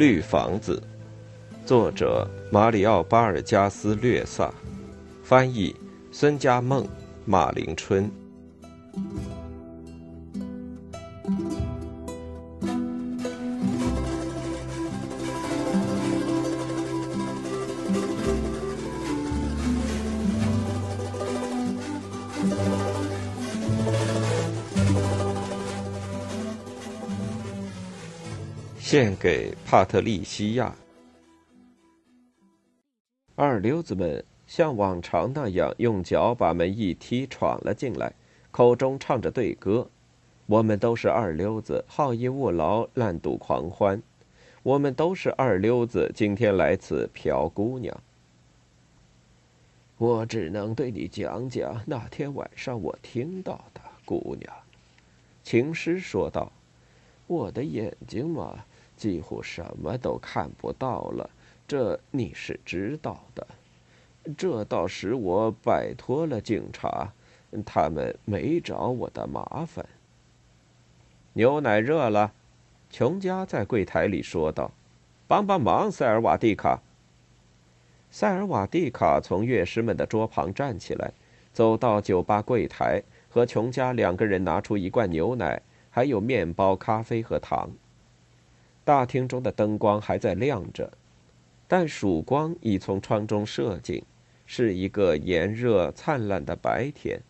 [0.00, 0.82] 绿房子，
[1.66, 4.50] 作者马里奥·巴尔加斯略萨，
[5.22, 5.76] 翻译
[6.10, 6.88] 孙家梦、
[7.26, 8.10] 马林春。
[28.90, 30.74] 献给帕特利西亚。
[33.36, 38.12] 二流子们像往常那样用脚把门一踢，闯了进来，
[38.50, 39.88] 口中唱着对歌。
[40.46, 44.02] 我们都是二流子，好逸恶劳，烂赌狂欢。
[44.64, 47.96] 我们都是二流子，今天来此嫖姑娘。
[49.98, 54.52] 我只能对你讲讲那天晚上我听到的，姑娘。
[55.44, 56.50] 情诗说道
[57.28, 58.58] ：“我的眼睛嘛。”
[59.00, 61.30] 几乎什么都看不到了，
[61.66, 63.46] 这你是知道的。
[64.36, 67.10] 这倒使我摆脱了警察，
[67.64, 69.86] 他们没找我的麻烦。
[71.32, 72.30] 牛奶热了，
[72.90, 74.70] 琼家在柜台里说道
[75.26, 76.82] ：“帮帮忙，塞尔瓦蒂卡。”
[78.12, 81.10] 塞尔瓦蒂卡从乐师们的桌旁站起来，
[81.54, 87.70] 走到酒吧柜台，和琼家两个人拿出一罐牛奶，还有面包、咖啡和糖。
[88.84, 90.90] 大厅中的灯光还在亮着，
[91.68, 94.02] 但曙光已从窗中射进，
[94.46, 97.20] 是一个炎热灿烂的白天。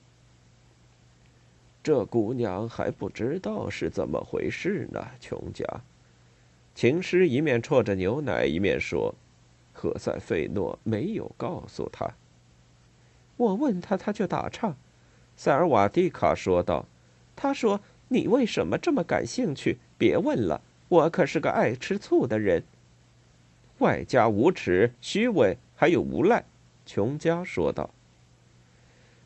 [1.82, 5.64] 这姑娘还不知道是怎么回事呢，琼家。
[6.74, 9.14] 琴师一面啜着牛奶，一面说
[9.72, 12.08] ：“何塞费诺没有告诉他。
[13.36, 14.74] 我问他，他就打岔。”
[15.36, 16.86] 塞尔瓦蒂卡说道
[17.34, 19.78] ：“他说你为什么这么感兴趣？
[19.98, 22.64] 别问了。”我可是个爱吃醋的人，
[23.78, 26.44] 外加无耻、虚伪，还有无赖。”
[26.84, 27.88] 琼家说道。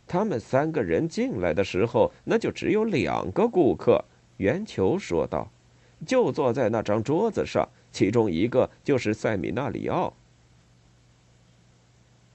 [0.06, 4.04] 他们三个人进来的时候，那就只有两个顾客。”
[4.36, 5.50] 圆球说道
[6.04, 10.12] ，“就坐在那张桌子上，其中一个就是塞米纳里奥。”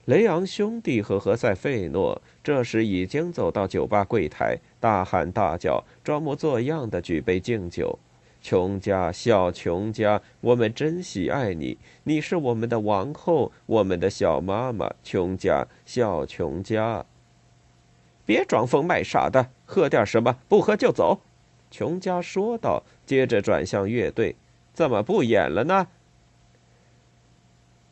[0.06, 7.96] 雷昂兄弟和何塞费诺这时已经走到酒吧柜台，大喊大叫，装模作样的举杯敬酒。
[8.42, 14.90] 琼家，小琼家，我们真喜爱你，你是我们的王后，我们的小妈妈。
[15.04, 17.04] 琼家，小琼家，
[18.24, 21.20] 别装疯卖傻的，喝点什么，不喝就走。
[21.70, 24.34] 琼家说道，接着转向乐队
[24.72, 25.88] ：“怎么不演了呢？”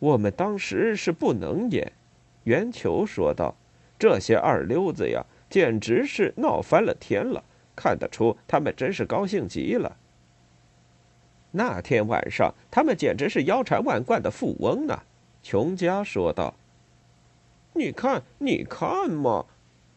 [0.01, 1.93] 我们当时是不能演，
[2.45, 3.55] 圆球说道
[3.99, 7.45] ：“这些二流子呀，简直是闹翻了天了，
[7.77, 9.97] 看得出他们真是高兴极了。”
[11.51, 15.03] 那天晚上，他们简直是腰缠万贯的富翁呢。”
[15.43, 16.55] 琼家说道。
[17.75, 19.47] “你看，你看嘛！”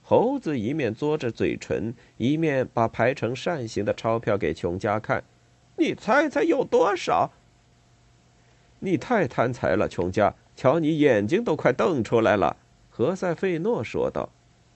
[0.04, 5.24] 猴子一面嘬着嘴唇，一面把排成扇形的钞票给琼家看。
[5.78, 7.32] “你猜猜有多少
[8.80, 10.34] ？”“你太贪财了，琼家！
[10.56, 12.58] 瞧你眼睛都快瞪出来了。”
[12.90, 14.30] 何塞费诺说道。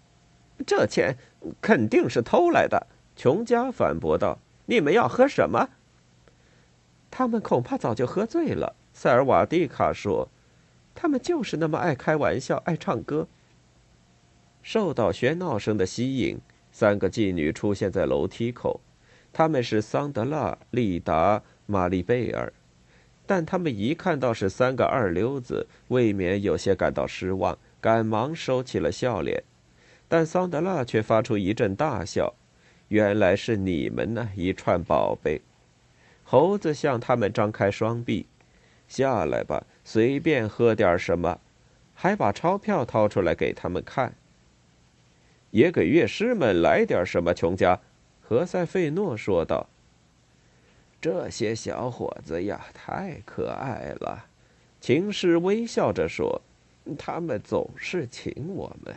[0.65, 1.17] “这钱
[1.61, 4.39] 肯定是偷来的。”琼家反驳道。
[4.67, 5.69] “你们要喝什么？”
[7.17, 10.27] 他们恐怕早就喝醉了，塞尔瓦蒂卡说
[10.93, 13.25] ：“他们就是那么爱开玩笑，爱唱歌。”
[14.61, 16.37] 受到喧闹声的吸引，
[16.73, 18.81] 三个妓女出现在楼梯口。
[19.31, 22.51] 他们是桑德拉、丽达、玛丽贝尔，
[23.25, 29.41] 但他们一看到是三个二流子，未免有些感到失望，赶忙收起了笑脸。
[30.09, 32.35] 但桑德拉却发出一阵大笑
[32.89, 35.41] ：“原来是你们呢，一串宝贝！”
[36.27, 38.25] 猴子向他们张开双臂，
[38.87, 41.39] 下来吧，随便喝点什么，
[41.93, 44.15] 还把钞票掏出来给他们看。
[45.51, 47.79] 也给乐师们来点什么，琼家，
[48.21, 49.69] 何塞费诺说道。
[50.99, 54.25] 这些小伙子呀，太可爱了，
[54.81, 56.41] 琴师微笑着说，
[56.97, 58.95] 他们总是请我们。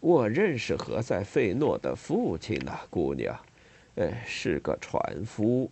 [0.00, 3.38] 我认识何塞费诺的父亲呢，姑娘，
[3.96, 5.70] 呃，是个船夫。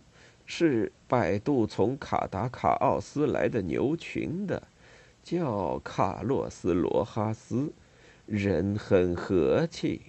[0.51, 4.63] 是摆渡从卡达卡奥斯来的牛群的，
[5.23, 7.71] 叫卡洛斯罗哈斯，
[8.25, 10.01] 人很和气。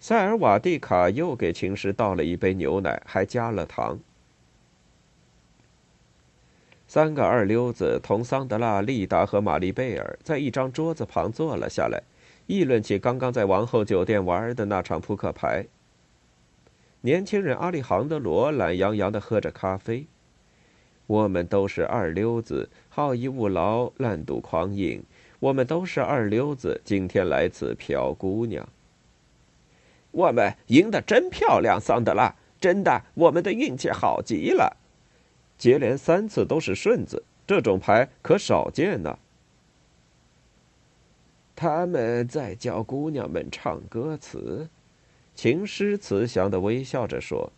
[0.00, 4.00] 塞尔瓦蒂卡又给琴师倒了一杯牛奶，还加了糖。
[6.88, 12.02] 三个二流子同桑德拉、丽达和玛丽贝尔在一张桌子旁坐了下来，
[12.48, 15.64] 议论起刚刚在王后酒店玩的那场扑克牌。
[17.04, 20.06] 年轻人阿里杭德罗懒洋洋地喝着咖啡。
[21.06, 25.02] 我们都是二流子，好逸恶劳，滥赌狂饮。
[25.38, 28.66] 我们都是二流子，今天来此嫖姑娘。
[30.12, 34.74] 我们赢得真漂亮，桑德拉，真的，我们的运气好极了。
[35.58, 39.18] 接连三次都是顺子，这种牌可少见呢。
[41.54, 44.70] 他们在教姑娘们唱歌词，
[45.34, 47.50] 情诗慈祥的微笑着说。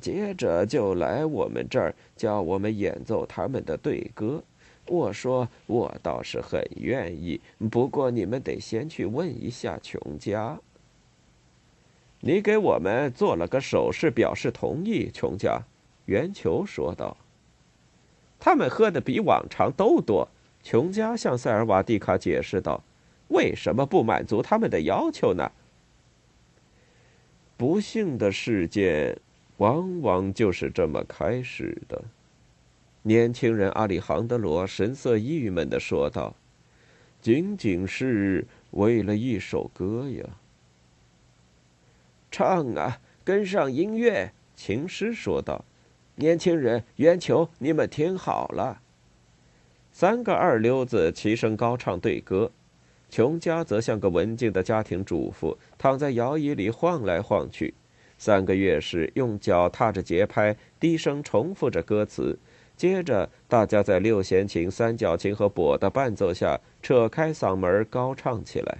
[0.00, 4.42] 接着就来我们这儿教我们演奏他们的对歌。
[4.86, 7.40] 我说我倒是很愿意，
[7.70, 10.58] 不过你们得先去问一下琼家。
[12.20, 15.62] 你给我们做了个手势表示同意，琼家。
[16.06, 17.16] 圆球说道。
[18.40, 20.28] 他们喝的比往常都多。
[20.62, 22.82] 琼家向塞尔瓦蒂卡解释道
[23.28, 25.52] ：“为什么不满足他们的要求呢？”
[27.64, 29.18] 不幸的事件。
[29.56, 32.04] 往往就是这么开始的。
[33.00, 36.36] 年轻人阿里杭德罗神色郁闷的说道
[37.22, 40.24] ：“仅仅是为了一首歌呀。”
[42.30, 44.30] 唱啊，跟上音乐。
[44.54, 45.64] 琴师说道
[46.16, 48.82] ：“年轻人，圆球，你们听好了。”
[49.90, 52.50] 三个二流子齐声高唱对歌，
[53.14, 57.72] 琼家则像个文静的家庭主妇，躺在摇椅里晃来晃去。
[58.18, 62.36] 三个乐师用脚踏着节拍，低声重复着歌词。
[62.76, 68.78] 接着，大家在六弦琴、三角琴和钹的伴奏下，扯开嗓门高唱起来。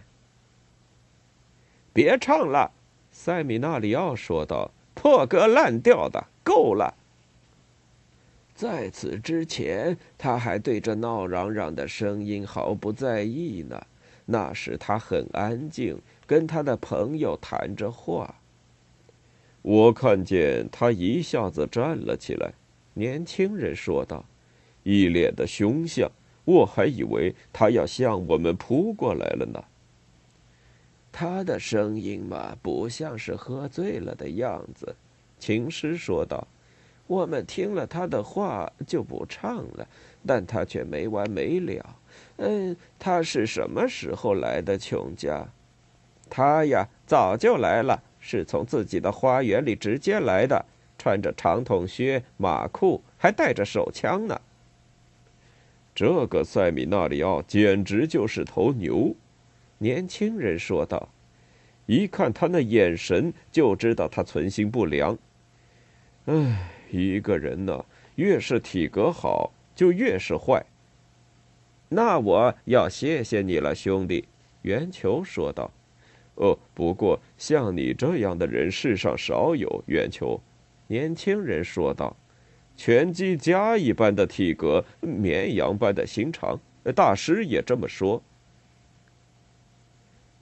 [1.93, 2.73] 别唱了，
[3.13, 6.93] 塞米纳里奥说道：“破格烂调的，够了。”
[8.53, 13.81] 在此之前，他还对这闹嚷嚷的声音毫不在意呢。
[14.27, 18.35] 那时他很安静，跟他的朋友谈着话。
[19.63, 22.53] 我看见他一下子站了起来，
[22.95, 24.25] 年轻人说道，
[24.83, 26.11] 一脸的凶相。
[26.45, 29.65] 我还以为他要向我们扑过来了呢。
[31.11, 34.95] 他的声音嘛，不像是喝醉了的样子，
[35.39, 36.47] 琴师说道。
[37.07, 39.87] 我们听了他的话就不唱了，
[40.27, 41.97] 但他却没完没了。
[42.37, 44.77] 嗯，他是什么时候来的？
[44.77, 45.47] 琼家？
[46.29, 48.03] 他呀，早就来了。
[48.27, 50.65] 是从自己的花园里直接来的，
[50.97, 54.41] 穿着长筒靴、马裤，还带着手枪呢。
[55.95, 59.15] 这个塞米纳里奥简直就是头牛，
[59.77, 61.09] 年轻人说道。
[61.87, 65.17] 一看他那眼神，就知道他存心不良。
[66.25, 67.85] 唉，一个人呢，
[68.15, 70.65] 越是体格好，就越是坏。
[71.89, 74.27] 那我要谢谢你了，兄弟，
[74.63, 75.71] 圆球说道。
[76.37, 79.85] 哦，不过像你这样的人世上少有。
[79.87, 80.41] 圆球，
[80.89, 82.17] 年轻人说道
[82.77, 86.59] ：“拳击家一般的体格，绵羊般的心肠，
[86.95, 88.21] 大师也这么说。”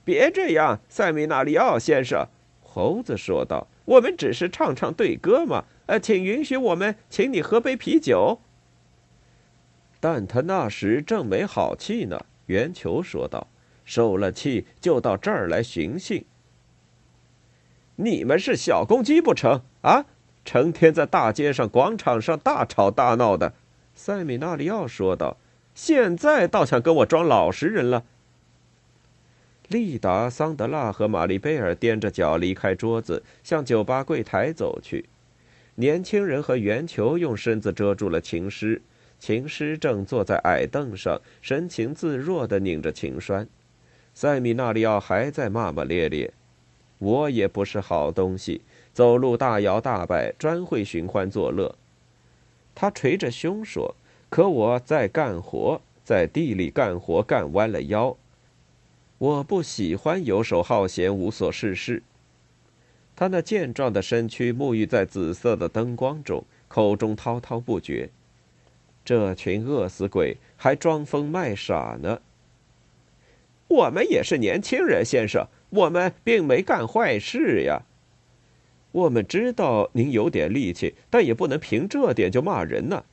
[0.03, 2.27] 别这样，塞米纳里奥先生，
[2.61, 5.63] 猴子说道：“我们只是唱唱对歌嘛。
[5.85, 8.39] 呃，请允许我们请你喝杯啤酒。”
[10.03, 12.25] 但他那时正没好气呢。
[12.47, 13.47] 圆球说道。
[13.85, 16.23] 受了气就到这儿来寻衅。
[17.95, 20.05] 你们是小公鸡不成啊？
[20.43, 23.53] 成天在大街上、广场上大吵大闹的。
[23.95, 25.37] 塞米纳里奥说道
[25.73, 28.03] ：“现在倒想跟我装老实人了。”
[29.69, 35.05] 利达、桑德拉和玛丽贝尔踮着脚离开桌子，向酒吧柜台走去。
[35.75, 38.81] 年轻人和圆球用身子遮住了琴师，
[39.23, 43.47] 琴师正坐在矮凳上，神情自若地拧着琴栓。
[44.13, 46.33] 塞米纳里奥还在骂骂咧咧，
[46.97, 48.59] 我也不是好东西，
[48.91, 51.73] 走路大摇大摆，专会寻欢作乐。
[52.75, 53.95] 他捶着胸说
[54.29, 58.17] ：“可我在干活，在地里干活，干弯了腰。
[59.19, 62.03] 我不喜欢游手好闲、无所事事。”
[63.15, 68.09] 他那健壮的身躯沐浴在紫色的灯光中，口中滔滔不绝。
[69.05, 72.21] 这群饿死鬼还装疯卖傻呢。
[73.67, 77.83] 我们也是年轻人，先生，我们并没干坏事呀。
[78.91, 83.03] 我们知道您有点力气，但也不能凭这点就骂人呢。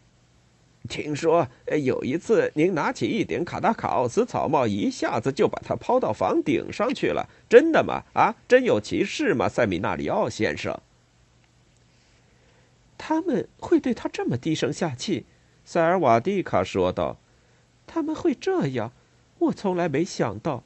[0.88, 1.48] 听说
[1.82, 8.02] 有一次您拿起一顶卡达卡奥斯草帽，一下子就把它抛到房顶上去了，真的吗？
[8.12, 10.78] 啊，真有其事吗，塞米纳里奥先生？
[12.98, 15.24] 他们会对他这么低声下气？
[15.72, 17.16] 塞尔瓦蒂卡说道
[17.86, 18.90] ：“他们会这样。”
[19.38, 20.64] 我从来没想到，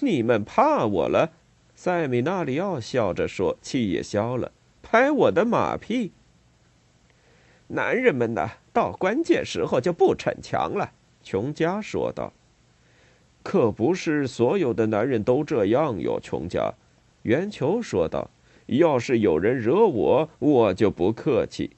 [0.00, 1.32] 你们怕我了。
[1.74, 6.12] 塞米纳里奥笑着说，气也消了，拍我的马屁。
[7.68, 10.92] 男人们呢，到关键时候就不逞强了。”
[11.24, 12.34] 琼家说道。
[13.42, 16.74] “可不是所有的男人都这样哟。”琼家，
[17.22, 18.30] 圆球说道。
[18.68, 21.70] “要是有人惹我，我就不客气。”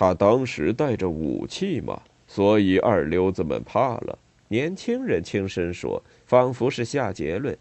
[0.00, 4.16] 他当时带着武器嘛，所以二流子们怕了。
[4.46, 7.58] 年轻人轻声说，仿佛是下结论。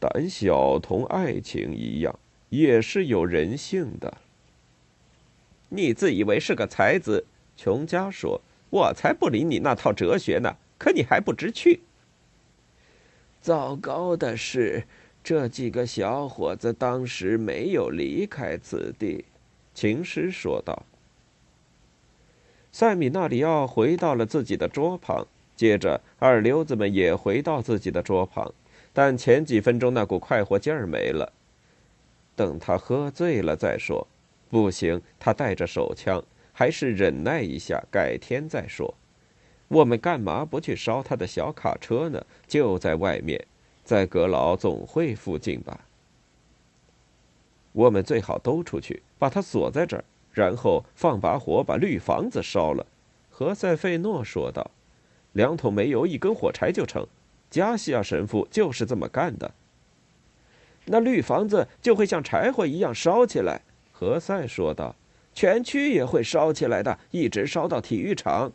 [0.00, 4.12] 胆小同爱情一样，也是有人性的。
[5.68, 7.24] 你自以为是个才子，
[7.56, 11.78] 琼家说：“我才不理你那套哲学呢。”可你还不知趣。
[13.40, 14.82] 糟糕的是，
[15.22, 19.24] 这几个小伙子当时没有离开此地。”
[19.72, 20.84] 琴师说道。
[22.78, 28.52] 塞米纳里奥回到了自己的桌旁，接着二流子们也回到自己的桌旁。
[28.92, 31.32] 但前几分钟那股快活劲儿没了。
[32.34, 34.06] 等他喝醉了再说。
[34.50, 38.92] 不行，他带着手枪，还是忍耐一下，改天再说。
[39.68, 42.22] 我们干嘛不去烧他的小卡车呢？
[42.46, 43.42] 就在外面，
[43.84, 45.80] 在阁老总会附近吧。
[47.72, 50.04] 我们最好都出去，把他锁在这儿，
[50.36, 52.84] 然后放把火把绿房子烧了。”
[53.32, 54.70] 何塞费诺说道
[55.32, 57.06] ，“两桶煤油，一根火柴就成。”
[57.48, 59.54] 加西亚神父就是这么干的。
[60.86, 63.62] 那绿房子就会像柴火一样烧起来，
[63.92, 64.94] 何塞说道。
[65.32, 68.52] 全区也会烧起来的，一直烧到体育场。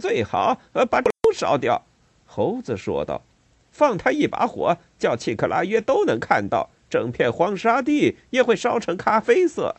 [0.00, 1.82] 最好呃把都烧掉，
[2.26, 3.22] 猴子说道。
[3.70, 9.76] 放他一把火，叫契克拉约都能看到，整片荒沙地也会烧成咖啡色。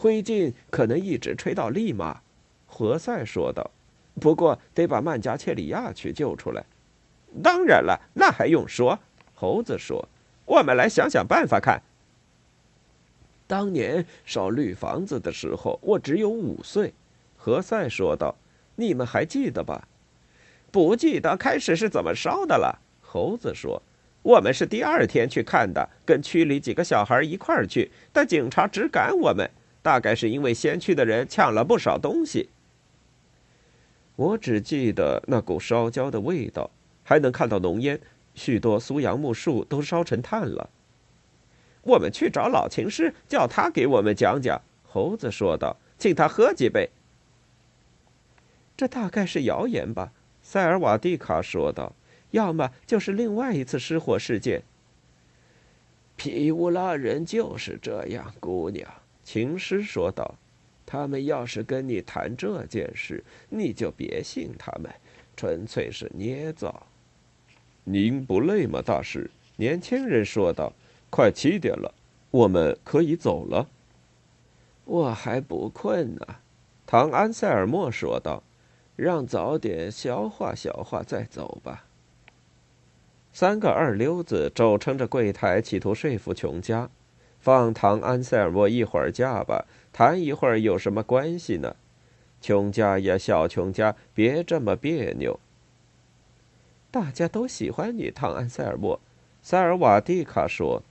[0.00, 2.20] 灰烬可能一直吹到利马，
[2.68, 3.68] 何塞说道。
[4.20, 6.64] 不过得把曼加切里亚去救出来。
[7.42, 8.96] 当然了，那还用说？
[9.34, 10.08] 猴子说
[10.46, 11.82] ：“我们来想想办法看。”
[13.48, 16.94] 当年烧绿房子的时候，我只有五岁。”
[17.36, 18.36] 何塞说道
[18.76, 19.88] ，“你们还记得吧
[20.70, 23.82] ？”“不记得开始是怎么烧的了。”猴子说
[24.22, 29.50] ，“我们是第二天去看的，跟区里几个小孩一块儿去，但警察只赶我们，
[29.82, 32.48] 大概是因为先去的人抢了不少东西。”
[34.16, 36.70] 我只记得那股烧焦的味道。
[37.04, 37.98] 还能看到浓烟，
[38.34, 40.68] 许多苏杨木树都烧成炭了。
[41.80, 46.90] 我们去找老琴师，叫他给我们讲讲。”猴子说道，“请他喝几杯。”
[48.76, 50.12] 这大概是谣言吧？”
[50.44, 51.94] 塞尔瓦蒂卡说道
[52.32, 54.62] ，“要么就是另外一次失火事件。”
[56.16, 58.86] 皮乌拉人就是这样，姑娘。”
[59.28, 60.36] 琴师说道
[60.86, 64.90] ，“他们要是跟你谈这件事，你就别信他们，
[65.36, 66.86] 纯粹是捏造。”
[67.84, 69.30] 您不累吗，大师？
[69.56, 70.72] 年轻人说道。
[71.10, 71.92] 快七点了，
[72.30, 73.68] 我们可以走了。
[74.86, 76.36] 我还不困呢，
[76.86, 78.42] 唐安塞尔莫说道。
[78.96, 81.84] 让早点消化消化再走吧。
[83.34, 86.90] 三个二流子肘撑着柜台，企图说服琼家，
[87.40, 91.76] 放唐安塞尔莫一会儿假吧，谈一会儿有什么关系呢？
[92.40, 95.40] 琼家呀，小琼家，别这么别扭。
[96.90, 99.00] 大家都喜欢你，唐安塞尔莫。
[99.42, 100.82] 塞尔瓦蒂卡说：“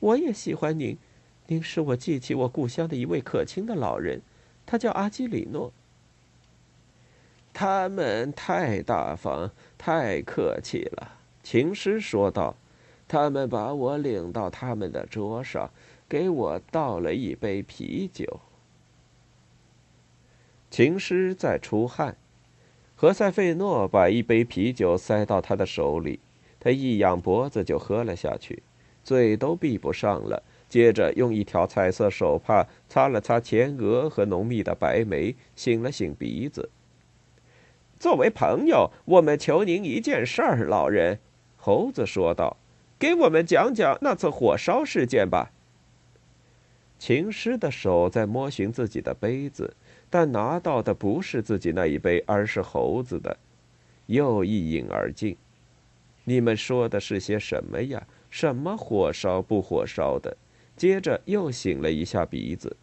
[0.00, 0.96] 我也喜欢您，
[1.46, 4.20] 您使我记起我故乡的一位可亲的老人，
[4.66, 5.72] 他叫阿基里诺。”
[7.52, 12.56] 他们太大方，太客气了，琴师说道。
[13.14, 15.70] 他们把我领到他们的桌上，
[16.08, 18.40] 给我倒了一杯啤酒。
[20.68, 22.16] 琴师在出汗。
[22.96, 26.18] 何塞费诺把一杯啤酒塞到他的手里，
[26.58, 28.64] 他一仰脖子就喝了下去，
[29.04, 30.42] 嘴都闭不上了。
[30.68, 36.68] 接着用一条彩色手帕擦了擦前额和浓密的白眉，擤了擤鼻子。
[37.96, 41.20] 作为朋友，我们求您一件事儿，老人，
[41.56, 42.56] 猴子说道
[42.98, 45.50] ：“给我们讲讲那次火烧事件吧。”
[46.98, 49.76] 琴师的手在摸寻自己的杯子。
[50.10, 53.36] 但拿到的不是自己那一杯，而是猴子的，
[54.06, 55.36] 又一饮而尽。
[56.22, 58.06] 你们说的是些什么呀？
[58.30, 60.36] 什么火烧不火烧的？
[60.76, 62.76] 接着又擤了一下鼻子。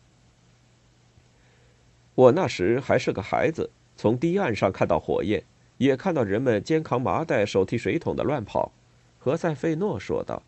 [2.16, 5.42] 我那时还是个孩子，从堤岸上看到火焰，
[5.78, 8.74] 也看到人们肩扛麻袋、手提水桶的乱跑。
[9.24, 10.42] 何塞费诺说道：“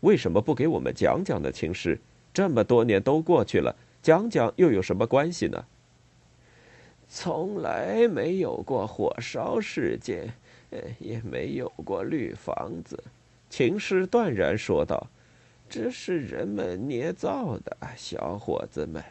[0.00, 2.00] 为什么不给我们讲讲呢，青师？
[2.32, 5.66] 这么多年都过去了，讲讲又有什么关系呢？”
[7.06, 10.32] 从来没有过火烧事件，
[10.98, 13.04] 也没有过绿房子。
[13.50, 15.08] 琴师断然说道
[15.68, 19.04] ：“这是人们捏造的，小伙子们。”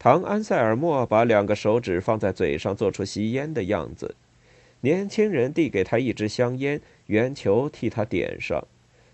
[0.00, 4.16] 唐安塞尔莫把两个手指放在嘴上，做出吸烟的样子。
[4.82, 8.64] 年轻人递给他一支香烟，圆球替他点上。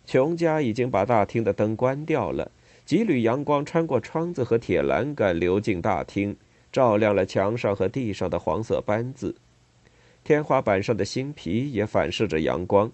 [0.06, 2.50] 琼家已经把大厅的灯关掉了，
[2.86, 6.34] 几缕阳光穿过窗子和铁栏杆流进大厅，
[6.72, 9.34] 照亮了墙上和地上的黄色斑渍。
[10.24, 12.90] 天花板上的新皮也反射着阳光。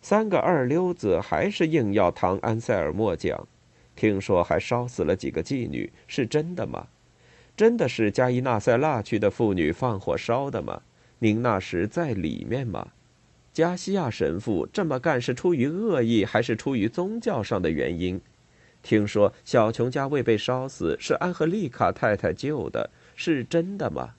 [0.00, 3.48] 三个二溜子还是硬要唐安塞尔莫讲。
[3.96, 6.86] 听说还烧死了几个妓女，是真的吗？
[7.56, 10.82] 真的是加伊纳塞拉区的妇女放火烧的吗？
[11.20, 12.88] 您那时在里面吗？
[13.52, 18.20] 加西亚神父这么干是出于恶意，还是出于宗教上的原因？
[18.82, 24.14] 听说小琼家未被烧死，是安赫丽卡太太救的，是真的吗？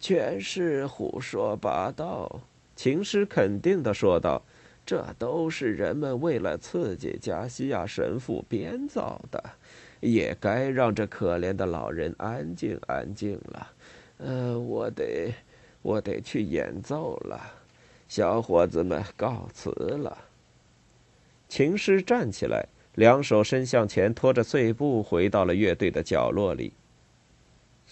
[0.00, 2.40] 全是胡说八道，
[2.74, 4.42] 情师肯定的说道。
[4.86, 9.42] 这都是人们为了刺激加西亚神父编造的，
[9.98, 13.72] 也该让这可怜的老人安静安静了。
[14.18, 15.34] 呃，我得，
[15.86, 17.40] 我得去演奏了。
[18.08, 20.18] 小伙子们，告辞了。
[21.48, 22.66] 琴师站起来，
[22.96, 26.72] 两手伸向前，拖着碎布回到了乐队的角落里。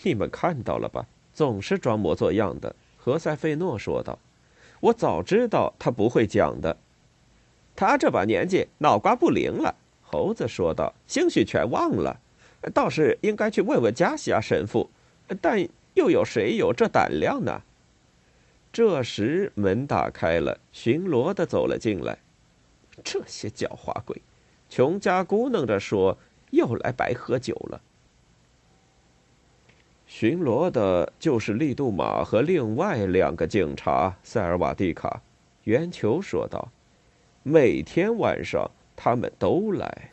[0.03, 1.07] 你们看到了吧？
[1.33, 2.75] 总是装模作样的。
[2.97, 4.19] 何塞费诺说道
[4.81, 6.77] ：“我早知道他不会讲的。”
[7.77, 9.73] 他这把年纪，脑瓜不灵了。
[10.03, 12.19] 猴子说道：“兴许全忘了，
[12.73, 14.91] 倒是应该去问问加西亚神父。
[15.41, 17.63] 但又有谁有这胆量呢？”
[18.75, 22.19] 这时门打开了，巡逻的走了进来。
[23.05, 24.21] 这些狡猾鬼，
[24.69, 26.19] 琼家咕哝着说
[26.51, 27.81] ：“又来白喝酒了。”
[30.09, 34.17] 巡逻的就是利杜马和另外两个警察。
[34.25, 35.23] 塞尔瓦蒂卡，
[35.63, 36.73] 圆球说道。
[37.45, 40.11] 每天晚上，他们都来。